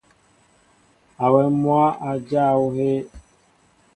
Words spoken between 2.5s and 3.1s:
ohɛy.